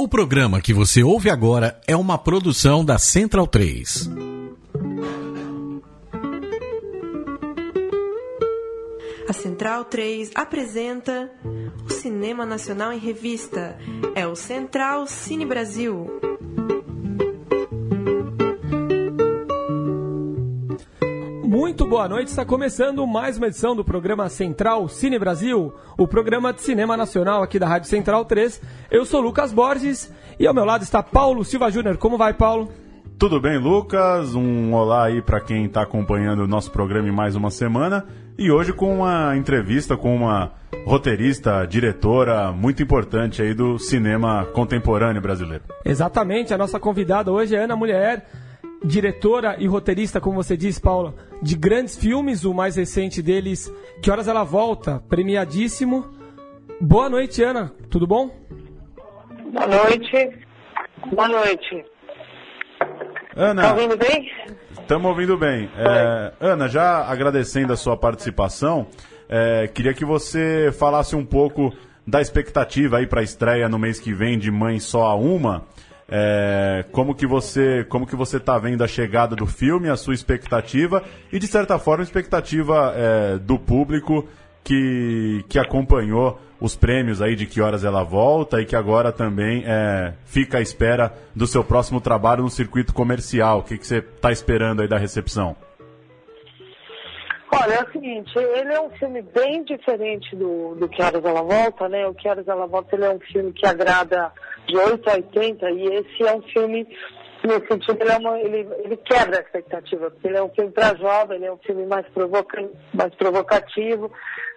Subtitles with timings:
[0.00, 4.08] O programa que você ouve agora é uma produção da Central 3.
[9.28, 11.30] A Central 3 apresenta
[11.84, 13.76] o Cinema Nacional em Revista.
[14.14, 16.29] É o Central Cine Brasil.
[21.60, 26.54] Muito boa noite, está começando mais uma edição do programa Central Cine Brasil, o programa
[26.54, 28.62] de cinema nacional aqui da Rádio Central 3.
[28.90, 31.98] Eu sou Lucas Borges e ao meu lado está Paulo Silva Júnior.
[31.98, 32.72] Como vai, Paulo?
[33.18, 34.34] Tudo bem, Lucas?
[34.34, 38.06] Um olá aí para quem está acompanhando o nosso programa em mais uma semana.
[38.38, 40.52] E hoje com uma entrevista com uma
[40.86, 45.64] roteirista, diretora muito importante aí do cinema contemporâneo brasileiro.
[45.84, 48.26] Exatamente, a nossa convidada hoje é Ana Mulher,
[48.84, 54.10] diretora e roteirista, como você disse, Paulo, de grandes filmes, o mais recente deles, Que
[54.10, 56.06] Horas Ela Volta, premiadíssimo.
[56.80, 58.30] Boa noite, Ana, tudo bom?
[59.52, 60.38] Boa noite.
[61.12, 61.84] Boa noite.
[63.36, 64.30] Ana, Tá ouvindo bem?
[64.80, 65.70] estamos ouvindo bem.
[65.76, 68.86] É, Ana, já agradecendo a sua participação,
[69.28, 71.72] é, queria que você falasse um pouco
[72.06, 75.64] da expectativa aí para a estreia no mês que vem de Mãe Só a Uma.
[76.12, 80.12] É, como que você como que você está vendo a chegada do filme, a sua
[80.12, 84.26] expectativa e de certa forma a expectativa é, do público
[84.64, 89.62] que, que acompanhou os prêmios aí de que horas ela volta e que agora também
[89.64, 93.60] é, fica à espera do seu próximo trabalho no circuito comercial.
[93.60, 95.56] O que, que você está esperando aí da recepção?
[97.52, 101.42] Olha, é o seguinte, ele é um filme bem diferente do, do Que Horas Ela
[101.42, 102.06] Volta, né?
[102.06, 104.32] O Que Horas Ela Volta ele é um filme que agrada
[104.68, 106.86] de 8 a 80 e esse é um filme,
[107.42, 110.70] nesse sentido, ele, é uma, ele, ele quebra a expectativa, porque ele é um filme
[110.70, 114.12] para jovem, ele é um filme mais, provoca, mais provocativo,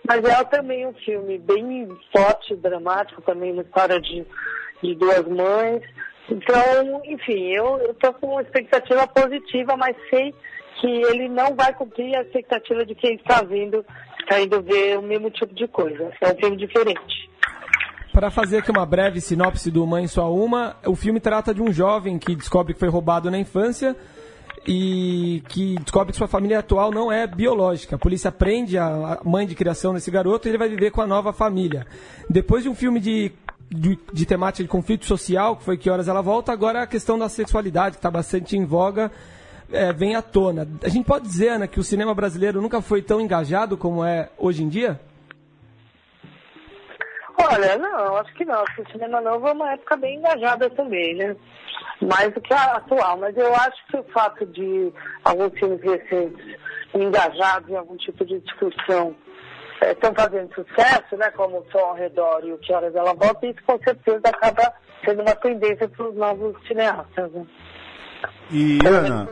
[0.07, 4.23] mas é também um filme bem forte, dramático, também uma história de,
[4.83, 5.81] de duas mães.
[6.29, 10.33] Então, enfim, eu estou com uma expectativa positiva, mas sei
[10.79, 13.85] que ele não vai cumprir a expectativa de quem está vindo,
[14.19, 16.11] está indo ver o mesmo tipo de coisa.
[16.21, 17.29] É um filme diferente.
[18.11, 21.73] Para fazer aqui uma breve sinopse do Mãe Só Uma, o filme trata de um
[21.73, 23.95] jovem que descobre que foi roubado na infância
[24.67, 27.95] e que descobre que sua família atual não é biológica.
[27.95, 31.07] A polícia prende a mãe de criação desse garoto e ele vai viver com a
[31.07, 31.85] nova família.
[32.29, 33.31] Depois de um filme de,
[33.69, 37.17] de, de temática de conflito social, que foi Que Horas Ela Volta, agora a questão
[37.17, 39.11] da sexualidade, que está bastante em voga,
[39.71, 40.67] é, vem à tona.
[40.83, 44.29] A gente pode dizer, Ana, que o cinema brasileiro nunca foi tão engajado como é
[44.37, 44.99] hoje em dia?
[47.37, 48.63] Olha, não, acho que não.
[48.63, 51.35] O cinema novo é uma época bem engajada também, né?
[52.01, 53.17] Mais do que a atual.
[53.17, 54.91] Mas eu acho que o fato de
[55.23, 56.57] alguns filmes recentes
[56.93, 59.15] engajados em algum tipo de discussão
[59.81, 61.31] estão fazendo sucesso, né?
[61.31, 64.73] Como o Som ao Redor e o Que Horas Ela Volta, isso com certeza acaba
[65.03, 67.45] sendo uma tendência para os novos cineastas, né?
[68.51, 69.29] E Pelo Ana,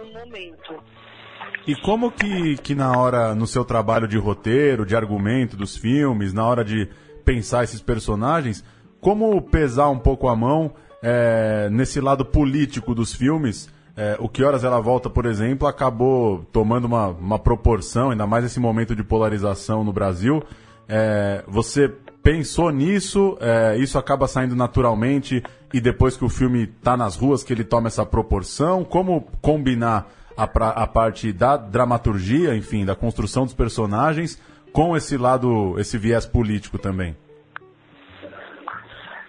[1.67, 6.33] e como que, que na hora, no seu trabalho de roteiro, de argumento dos filmes,
[6.33, 6.89] na hora de
[7.23, 8.63] pensar esses personagens,
[8.99, 13.69] como pesar um pouco a mão é, nesse lado político dos filmes?
[13.95, 18.43] É, o Que Horas Ela Volta, por exemplo, acabou tomando uma, uma proporção, ainda mais
[18.43, 20.41] nesse momento de polarização no Brasil.
[20.87, 23.37] É, você pensou nisso?
[23.39, 25.43] É, isso acaba saindo naturalmente
[25.73, 28.83] e depois que o filme está nas ruas que ele toma essa proporção?
[28.83, 35.17] Como combinar a, pra- a parte da dramaturgia, enfim, da construção dos personagens com esse
[35.17, 37.15] lado, esse viés político também?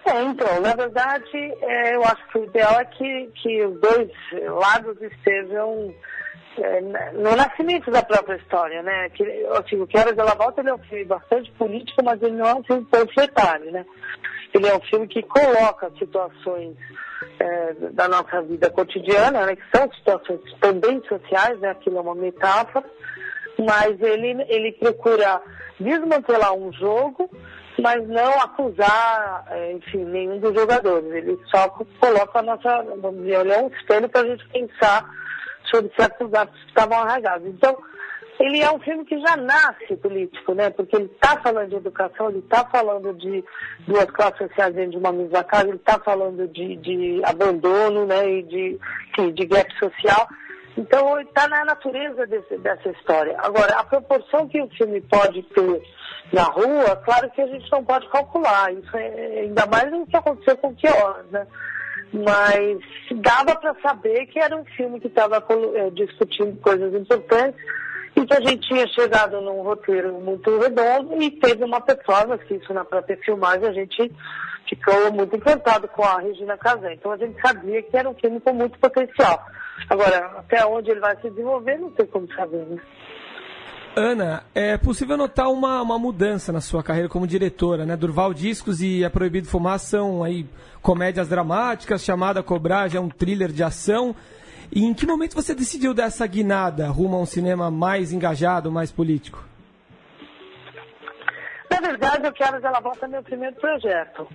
[0.05, 1.29] É, então, na verdade,
[1.61, 4.09] é, eu acho que o ideal é que, que os dois
[4.61, 5.93] lados estejam
[7.13, 9.09] no nascimento da própria história, né?
[9.09, 9.23] Que,
[9.57, 12.55] assim, Que Horas Ela Volta ele é um filme bastante político, mas ele não é
[12.55, 13.85] um filme panfletário, né?
[14.53, 16.75] Ele é um filme que coloca situações
[17.39, 19.55] é, da nossa vida cotidiana, né?
[19.55, 21.71] Que são situações também sociais, né?
[21.71, 22.85] Aquilo é uma metáfora,
[23.57, 25.41] mas ele, ele procura
[25.79, 27.29] desmantelar um jogo,
[27.79, 31.11] mas não acusar, é, enfim, nenhum dos jogadores.
[31.11, 31.67] Ele só
[31.99, 35.09] coloca a nossa, ele é um espelho para a gente pensar
[35.69, 37.47] sobre certos atos que estavam arraigados.
[37.47, 37.77] Então,
[38.39, 40.69] ele é um filme que já nasce político, né?
[40.71, 43.43] Porque ele está falando de educação, ele está falando de
[43.87, 48.27] duas classes sociais dentro de uma mesma casa, ele está falando de, de abandono, né?
[48.29, 48.79] E de,
[49.11, 50.27] enfim, de gap social.
[50.75, 53.35] Então, está na natureza desse- dessa história.
[53.39, 55.81] Agora, a proporção que o filme pode ter
[56.33, 58.73] na rua, claro que a gente não pode calcular.
[58.73, 61.45] Isso é ainda mais o que aconteceu com o Que Horas, né?
[62.13, 62.79] Mas
[63.21, 65.43] dava para saber que era um filme que estava
[65.93, 67.59] discutindo coisas importantes
[68.15, 72.71] e que a gente tinha chegado num roteiro muito redondo e teve uma performance, isso
[72.73, 74.11] na própria filmagem a gente
[74.69, 76.93] ficou muito encantado com a Regina Casé.
[76.93, 79.43] Então a gente sabia que era um filme com muito potencial.
[79.89, 82.79] Agora, até onde ele vai se desenvolver, não tem como saber, né?
[83.95, 87.95] Ana, é possível notar uma, uma mudança na sua carreira como diretora, né?
[87.95, 90.47] Durval Discos e É Proibido Fumar são aí
[90.81, 94.15] comédias dramáticas, chamada Cobragem é um thriller de ação.
[94.71, 98.91] E em que momento você decidiu dessa guinada rumo a um cinema mais engajado, mais
[98.91, 99.45] político?
[101.69, 104.27] Na verdade, eu quero volta meu primeiro projeto.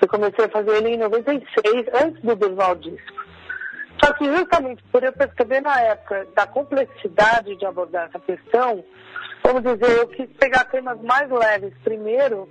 [0.00, 3.19] Eu comecei a fazer ele em 96, antes do Durval Discos.
[4.10, 8.84] Só que justamente por eu perceber na época da complexidade de abordar essa questão,
[9.44, 12.48] vamos dizer, eu quis pegar temas mais leves primeiro,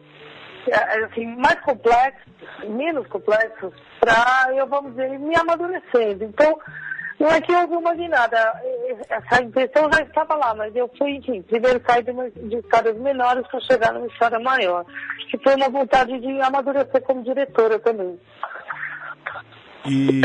[0.69, 2.31] é, assim, mais complexos,
[2.63, 6.23] menos complexos, para eu, vamos dizer, me amadurecendo.
[6.23, 6.57] Então,
[7.19, 8.37] não é que houve uma guinada,
[9.09, 12.97] essa intenção já estava lá, mas eu fui, enfim, primeiro sair de, uma, de histórias
[12.97, 14.85] menores para chegar numa história maior.
[15.29, 18.17] Que foi uma vontade de amadurecer como diretora também.
[19.85, 20.21] E,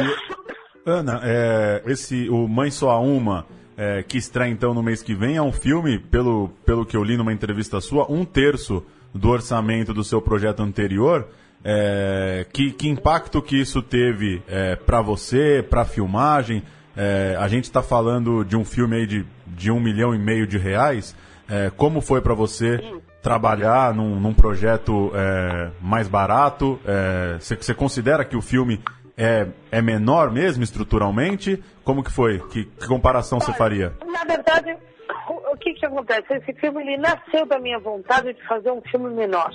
[0.86, 3.46] Ana, é, esse, o Mãe Só Há Uma,
[3.76, 7.02] é, que estreia então no mês que vem, é um filme, pelo, pelo que eu
[7.02, 8.84] li numa entrevista sua, um terço
[9.14, 11.26] do orçamento do seu projeto anterior.
[11.64, 16.62] É, que, que impacto que isso teve é, para você, para a filmagem?
[16.94, 20.46] É, a gente está falando de um filme aí de, de um milhão e meio
[20.46, 21.16] de reais.
[21.48, 22.78] É, como foi para você
[23.22, 25.10] trabalhar num, num projeto
[25.80, 26.78] mais barato?
[27.40, 28.80] Você considera que o filme
[29.16, 31.62] é, é menor mesmo estruturalmente?
[31.84, 32.38] Como que foi?
[32.48, 33.92] Que, que comparação você faria?
[34.04, 34.76] Na verdade,
[35.28, 36.34] o, o que que acontece?
[36.34, 39.50] Esse filme ele nasceu da minha vontade de fazer um filme menor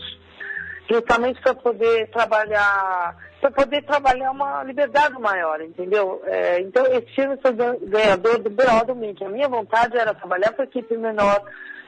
[0.89, 6.21] justamente para poder trabalhar, para poder trabalhar uma liberdade maior, entendeu?
[6.25, 7.53] É, então, esse filme foi
[7.88, 9.23] ganhador do BO do Mickey.
[9.23, 11.44] A minha vontade era trabalhar com equipe menor,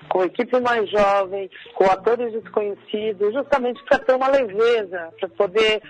[0.07, 5.81] com equipe mais jovem, com atores desconhecidos, justamente para ter uma leveza, para poder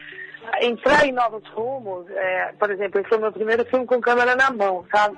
[0.61, 2.09] entrar em novos rumos.
[2.09, 5.17] É, por exemplo, esse foi o meu primeiro filme com câmera na mão, sabe?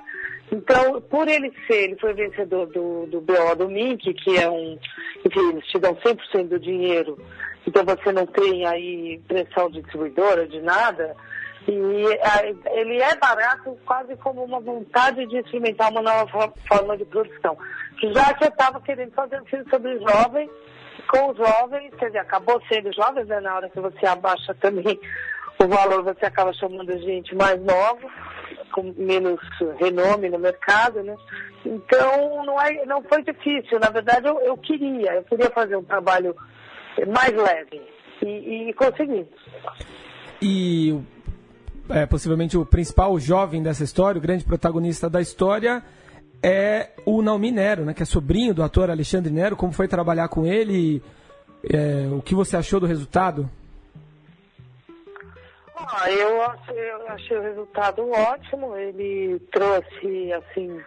[0.52, 4.78] Então, por ele ser, ele foi vencedor do, do BO do Mink, que é um,
[5.24, 7.18] enfim, eles te dão 100% do dinheiro
[7.66, 11.16] então você não tem aí pressão de distribuidora, de nada.
[11.66, 17.56] E ele é barato quase como uma vontade de experimentar uma nova forma de produção.
[18.12, 20.50] Já que eu estava querendo fazer um filme sobre jovens,
[21.08, 23.40] com os jovens, quer dizer, acabou sendo jovens, né?
[23.40, 24.98] Na hora que você abaixa também
[25.58, 28.08] o valor, você acaba chamando gente mais nova,
[28.72, 29.40] com menos
[29.78, 31.16] renome no mercado, né?
[31.64, 33.78] Então não, é, não foi difícil.
[33.78, 36.34] Na verdade, eu, eu queria, eu queria fazer um trabalho
[37.06, 37.82] mais leve.
[38.22, 39.28] E, e conseguimos.
[40.40, 40.98] E
[41.88, 45.82] é, possivelmente o principal jovem dessa história, o grande protagonista da história,
[46.44, 49.56] é o Naomi Nero, né, que é sobrinho do ator Alexandre Nero.
[49.56, 51.02] Como foi trabalhar com ele?
[51.72, 53.48] É, o que você achou do resultado?
[55.86, 58.76] Ah, eu achei, eu achei o resultado ótimo.
[58.76, 60.82] Ele trouxe, assim,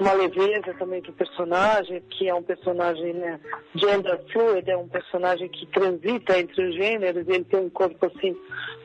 [0.00, 3.38] uma leveza também o personagem, que é um personagem né,
[3.74, 8.36] gender fluid, é um personagem que transita entre os gêneros, ele tem um corpo assim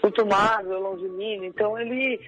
[0.04, 2.20] muito magro, longilíneo, então ele,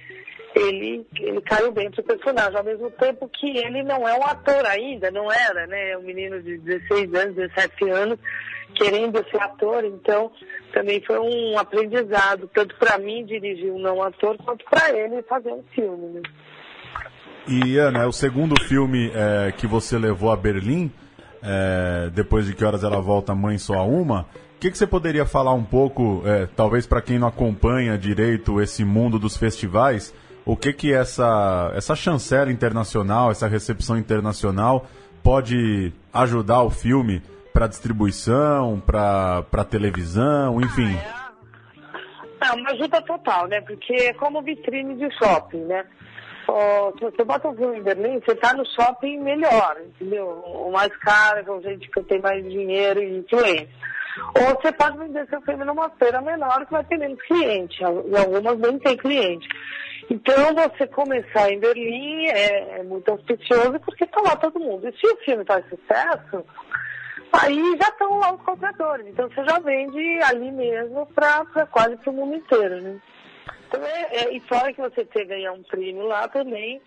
[0.54, 4.64] ele, ele caiu bem pro personagem, ao mesmo tempo que ele não é um ator
[4.66, 5.90] ainda, não era, né?
[5.90, 8.18] É um menino de 16 anos, 17 anos,
[8.74, 10.30] querendo ser ator, então
[10.72, 15.52] também foi um aprendizado, tanto para mim dirigir um não ator, quanto para ele fazer
[15.52, 16.06] um filme.
[16.14, 16.22] Né?
[17.48, 20.92] E Ana, é o segundo filme é, que você levou a Berlim,
[21.42, 24.26] é, depois de que horas ela volta Mãe Só Uma.
[24.56, 28.60] O que, que você poderia falar um pouco, é, talvez para quem não acompanha direito
[28.60, 34.86] esse mundo dos festivais, o que que essa, essa chancela internacional, essa recepção internacional
[35.22, 40.96] pode ajudar o filme para distribuição, para televisão, enfim?
[42.42, 43.60] É uma ajuda total, né?
[43.60, 45.84] Porque é como vitrine de shopping, né?
[46.98, 50.26] se você bota um filme em Berlim, você está no shopping melhor, entendeu?
[50.26, 53.68] O mais caro, com gente que tem mais dinheiro e influência.
[54.36, 57.80] Ou você pode vender seu filme numa feira menor que vai ter menos cliente.
[57.80, 59.48] E algumas nem tem cliente.
[60.10, 64.88] Então, você começar em Berlim é, é muito auspicioso porque está lá todo mundo.
[64.88, 66.44] E se o filme faz sucesso,
[67.32, 69.06] aí já estão lá os compradores.
[69.06, 73.00] Então, você já vende ali mesmo para quase para o mundo inteiro, né?
[73.68, 76.80] Então, é, é, e fora que você ter ganhar um prêmio lá também,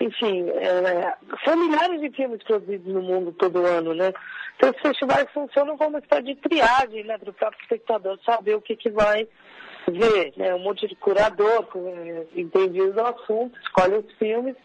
[0.00, 1.14] enfim, é,
[1.44, 4.12] são milhares de filmes produzidos no mundo todo ano, né?
[4.56, 8.54] Então os festivais funcionam como uma espécie de triagem, né, para o próprio espectador saber
[8.54, 9.28] o que, que vai
[9.88, 10.54] ver, né?
[10.54, 14.56] Um monte de curador é, entendido do assunto, escolhe os filmes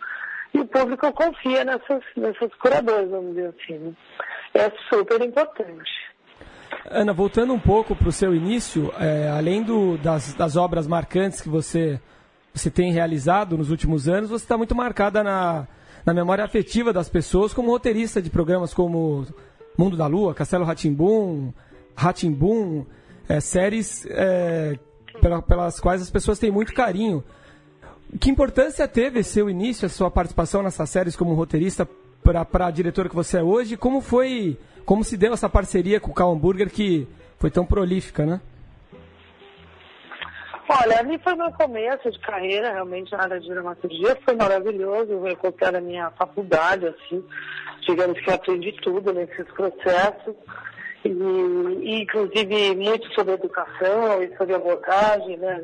[0.53, 3.77] e o público confia nessas, nessas curadoras, vamos dizer assim.
[3.77, 3.93] Né?
[4.53, 5.91] É super importante.
[6.89, 11.41] Ana, voltando um pouco para o seu início, é, além do, das, das obras marcantes
[11.41, 11.99] que você,
[12.53, 15.67] você tem realizado nos últimos anos, você está muito marcada na,
[16.05, 19.25] na memória afetiva das pessoas como roteirista de programas como
[19.77, 21.53] Mundo da Lua, Castelo Ratimbum,
[21.95, 22.85] Ratimbum,
[23.29, 24.77] é, séries é,
[25.21, 27.23] pela, pelas quais as pessoas têm muito carinho.
[28.19, 31.87] Que importância teve seu início, a sua participação nessas séries como roteirista
[32.23, 33.77] para a diretora que você é hoje?
[33.77, 37.07] Como foi, como se deu essa parceria com o Cal Hamburger que
[37.39, 38.41] foi tão prolífica, né?
[40.67, 45.35] Olha, ali foi meu começo de carreira, realmente na área de dramaturgia, foi maravilhoso, eu
[45.35, 47.23] considero a minha faculdade, assim,
[47.81, 50.35] digamos que aprendi tudo nesses processos,
[51.03, 55.61] e, e inclusive muito sobre educação e sobre abordagem, né,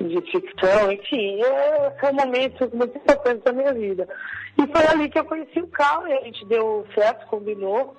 [0.00, 4.08] de ficção, enfim, é, foi um momento muito importante da minha vida.
[4.56, 7.96] E foi ali que eu conheci o Carl, e a gente deu certo, combinou,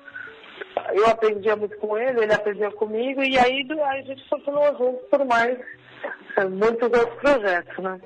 [0.94, 5.26] eu aprendia muito com ele, ele aprendia comigo, e aí a gente continuou junto por
[5.26, 5.58] mais
[6.38, 8.00] é, muitos outros projetos, né?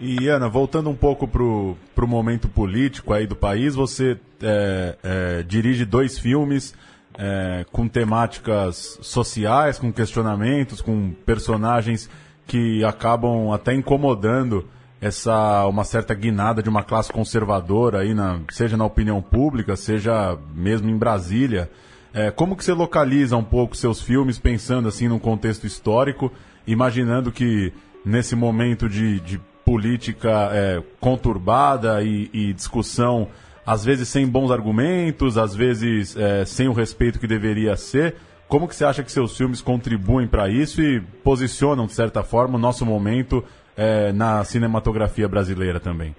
[0.00, 5.42] E Ana, voltando um pouco para o momento político aí do país, você é, é,
[5.42, 6.74] dirige dois filmes
[7.16, 12.10] é, com temáticas sociais, com questionamentos, com personagens
[12.46, 14.66] que acabam até incomodando
[15.00, 20.38] essa uma certa guinada de uma classe conservadora aí na, seja na opinião pública, seja
[20.54, 21.70] mesmo em Brasília.
[22.12, 26.32] É, como que você localiza um pouco seus filmes pensando assim num contexto histórico,
[26.66, 27.72] imaginando que
[28.04, 33.28] nesse momento de, de política é, conturbada e, e, discussão,
[33.66, 38.16] às vezes sem bons argumentos, às vezes é, sem o respeito que deveria ser,
[38.48, 42.56] como que você acha que seus filmes contribuem para isso e posicionam, de certa forma,
[42.56, 43.44] o nosso momento
[43.76, 46.14] é, na cinematografia brasileira também?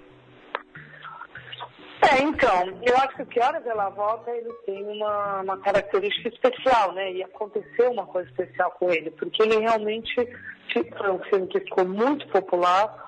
[2.01, 6.29] É, então, eu acho que o Que Horas Ela Volta, ele tem uma, uma característica
[6.29, 7.11] especial, né?
[7.13, 10.13] E aconteceu uma coisa especial com ele, porque ele realmente
[10.73, 13.05] foi um filme que ficou muito popular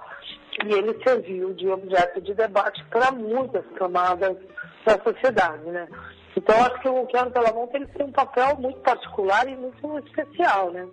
[0.65, 4.36] e ele serviu de objeto de debate para muitas camadas
[4.86, 5.88] da sociedade, né?
[6.38, 9.56] Então, acho que o Que Horas Ela Volta, ele tem um papel muito particular e
[9.56, 10.88] muito especial, né?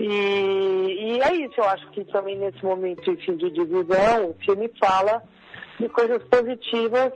[0.00, 4.72] E, e é isso, eu acho que também nesse momento enfim, de divisão, o filme
[4.80, 5.22] fala
[5.78, 7.12] de coisas positivas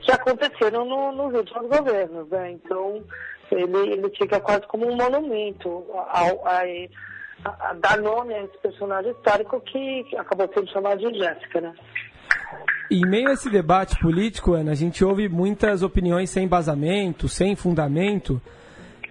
[0.00, 2.52] que aconteceram no, nos últimos governos, né?
[2.52, 3.04] Então,
[3.52, 6.62] ele, ele fica quase como um monumento ao, a,
[7.44, 11.74] a, a dar nome a esse personagem histórico que acabou sendo chamado de Jéssica, né?
[12.92, 17.54] Em meio a esse debate político, Ana, a gente ouve muitas opiniões sem embasamento, sem
[17.54, 18.42] fundamento.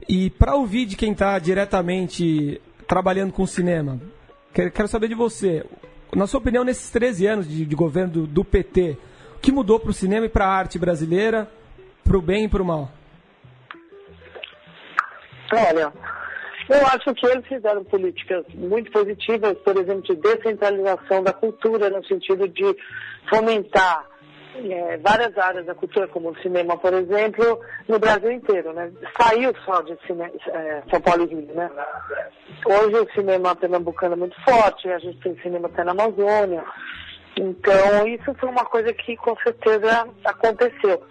[0.08, 3.98] E para ouvir de quem está diretamente trabalhando com cinema,
[4.54, 5.66] quero saber de você.
[6.14, 8.98] Na sua opinião, nesses 13 anos de, de governo do, do, PT,
[9.38, 11.50] o que mudou para o cinema e para a arte brasileira,
[12.04, 12.92] para o bem e para o mal?
[15.54, 15.94] Olha,
[16.70, 22.04] eu acho que eles fizeram políticas muito positivas, por exemplo, de descentralização da cultura, no
[22.06, 22.76] sentido de
[23.30, 24.06] fomentar
[24.56, 28.92] é, várias áreas da cultura, como o cinema, por exemplo, no Brasil inteiro, né?
[29.20, 31.70] Saiu só de cine, é, São Paulo e Rio, né?
[32.66, 36.64] Hoje o cinema pernambucano é muito forte, a gente tem cinema até na Amazônia.
[37.38, 41.02] Então, isso foi uma coisa que com certeza aconteceu.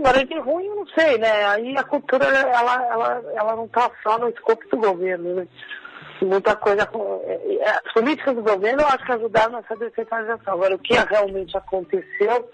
[0.00, 1.44] Agora, de ruim, eu não sei, né?
[1.46, 5.48] Aí a cultura, ela, ela, ela não está só no escopo do governo, né?
[6.22, 6.88] Muita coisa.
[7.24, 10.54] É, é, as políticas do governo, eu acho que ajudaram nessa descentralização.
[10.54, 12.48] Agora, o que realmente aconteceu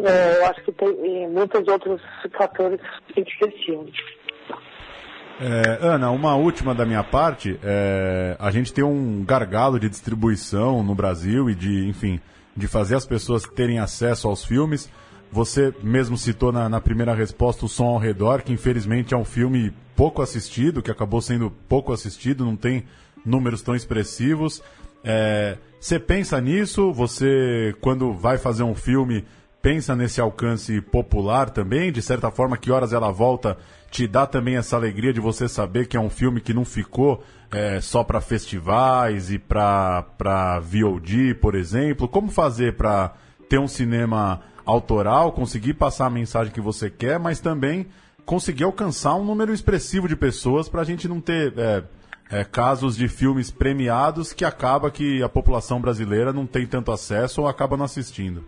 [0.00, 2.00] é, eu acho que tem muitos outros
[2.36, 2.80] fatores
[3.12, 3.22] que.
[5.40, 7.58] É, Ana, uma última da minha parte.
[7.62, 12.20] É, a gente tem um gargalo de distribuição no Brasil e de, enfim,
[12.56, 14.90] de fazer as pessoas terem acesso aos filmes.
[15.32, 19.24] Você mesmo citou na, na, primeira resposta o Som ao Redor, que infelizmente é um
[19.24, 22.84] filme pouco assistido, que acabou sendo pouco assistido, não tem
[23.24, 24.62] números tão expressivos.
[25.02, 26.92] É, você pensa nisso?
[26.92, 29.24] Você, quando vai fazer um filme,
[29.62, 31.90] pensa nesse alcance popular também?
[31.90, 33.56] De certa forma, que horas ela volta
[33.90, 37.22] te dá também essa alegria de você saber que é um filme que não ficou
[37.50, 42.06] é, só para festivais e para VOD, por exemplo?
[42.06, 43.14] Como fazer para
[43.52, 47.86] ter um cinema autoral, conseguir passar a mensagem que você quer, mas também
[48.24, 51.82] conseguir alcançar um número expressivo de pessoas para a gente não ter é,
[52.30, 57.42] é, casos de filmes premiados que acaba que a população brasileira não tem tanto acesso
[57.42, 58.42] ou acaba não assistindo?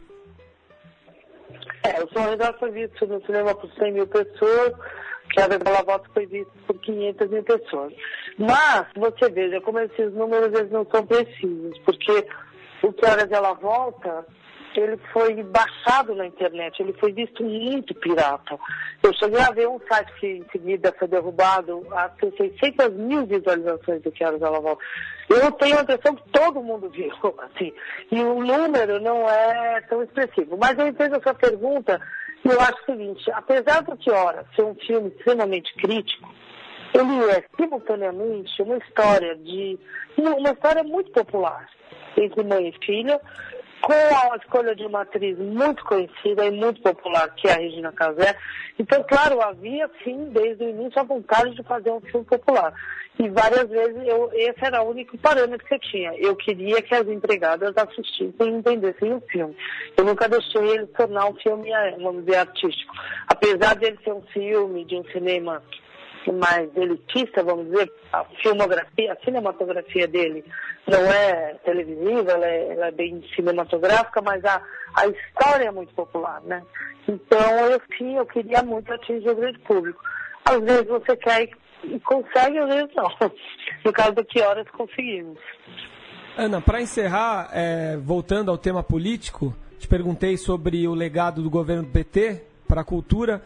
[1.82, 4.73] É, o Som Redor foi visto no cinema por 100 mil pessoas,
[5.34, 7.92] que a Bela Volta foi visto por 500 mil pessoas.
[8.38, 12.26] Mas, você veja como esses números eles não são precisos, porque
[12.82, 14.25] o Que Horas Ela Volta
[14.81, 18.59] ele foi baixado na internet, ele foi visto muito pirata.
[19.02, 24.02] Eu cheguei a ver um site que em seguida foi derrubado, a 600 mil visualizações
[24.02, 24.78] do Quero Galaval.
[25.28, 27.73] Eu tenho a impressão que todo mundo viu, assim,
[28.11, 30.57] e o número não é tão expressivo.
[30.57, 32.00] Mas eu entendo a sua pergunta,
[32.45, 36.28] e eu acho o seguinte, apesar do Que Hora ser um filme extremamente crítico,
[36.95, 39.78] ele é simultaneamente uma história de
[40.16, 41.69] uma história muito popular
[42.16, 43.21] entre mãe e filha,
[43.85, 43.93] com
[44.33, 48.35] a escolha de uma atriz muito conhecida e muito popular, que é a Regina Casé.
[48.79, 52.73] Então, claro, havia sim, desde o início, a vontade de fazer um filme popular.
[53.19, 56.14] E várias vezes eu, esse era o único parâmetro que eu tinha.
[56.17, 59.55] Eu queria que as empregadas assistissem e entendessem o filme.
[59.97, 61.71] Eu nunca deixei ele tornar um filme,
[62.03, 62.95] vamos dizer, artístico.
[63.29, 65.62] Apesar de ele ser um filme de um cinema
[66.33, 70.45] mais elitista, vamos dizer, a filmografia, a cinematografia dele
[70.87, 74.62] não é televisiva, ela é, ela é bem cinematográfica, mas a,
[74.95, 76.62] a história é muito popular, né?
[77.09, 77.38] Então,
[77.71, 80.02] eu eu queria muito atingir o grande público.
[80.45, 81.49] Às vezes você quer
[81.85, 83.11] e consegue, às vezes não.
[83.85, 85.38] No caso do Que Horas conseguimos.
[86.37, 91.83] Ana, para encerrar, é, voltando ao tema político, te perguntei sobre o legado do governo
[91.83, 93.43] do PT para a cultura.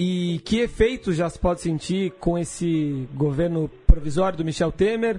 [0.00, 5.18] E que efeitos já se pode sentir com esse governo provisório do Michel Temer?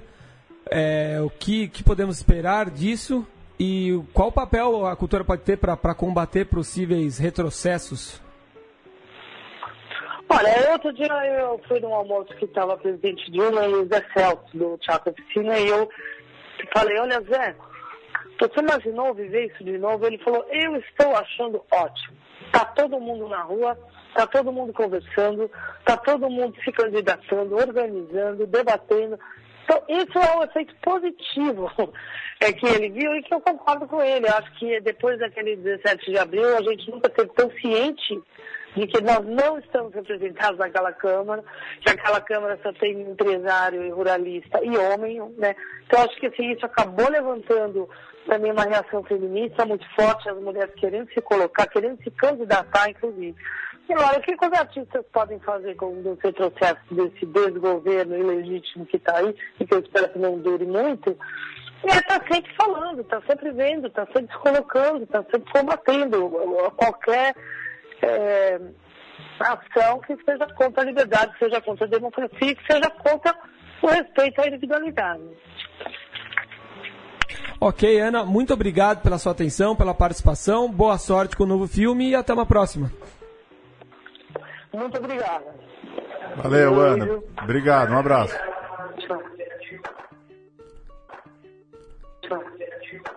[0.70, 3.26] É, o que, que podemos esperar disso?
[3.58, 8.22] E qual papel a cultura pode ter para combater possíveis retrocessos?
[10.26, 14.48] Olha, outro dia eu fui num almoço que estava presidente Dilma e o Zé Celso,
[14.54, 15.90] do Teatro Oficina, e eu
[16.72, 17.54] falei, olha Zé,
[18.40, 20.06] você imaginou viver isso de novo?
[20.06, 22.16] Ele falou, eu estou achando ótimo.
[22.46, 23.76] Está todo mundo na rua,
[24.10, 29.18] está todo mundo conversando, está todo mundo se candidatando, organizando, debatendo.
[29.64, 31.70] Então, isso é um efeito positivo
[32.40, 34.26] é que ele viu e que eu concordo com ele.
[34.26, 38.20] Eu acho que depois daquele 17 de abril, a gente nunca teve tão ciente
[38.74, 41.42] de que nós não estamos representados naquela Câmara,
[41.80, 45.54] que aquela Câmara só tem empresário e ruralista e homem, né?
[45.86, 47.88] Então, acho que assim, isso acabou levantando
[48.26, 53.34] também uma reação feminista muito forte, as mulheres querendo se colocar, querendo se candidatar, inclusive.
[53.92, 59.16] Olha, o que os artistas podem fazer com o retrocesso desse desgoverno ilegítimo que está
[59.16, 61.16] aí, e que eu espero que não dure muito,
[61.84, 66.30] é estar tá sempre falando, está sempre vendo, está sempre se colocando, está sempre combatendo
[66.76, 67.34] qualquer
[68.02, 68.60] é,
[69.40, 73.34] ação que seja contra a liberdade, seja contra a democracia, que seja contra
[73.82, 75.22] o respeito à individualidade.
[77.58, 80.70] Ok, Ana, muito obrigado pela sua atenção, pela participação.
[80.70, 82.90] Boa sorte com o novo filme e até uma próxima.
[84.72, 85.54] Muito obrigada.
[86.36, 87.22] Valeu, Ana.
[87.42, 88.36] Obrigado, um abraço.
[88.98, 89.22] Tchau.
[92.22, 93.14] Tchau.